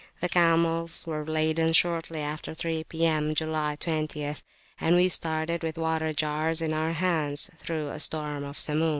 [0.19, 4.41] The camels were laden shortly after 3 P.M., July 20th,
[4.79, 8.89] and we started, with water jars in our hands, through a storm of Samun.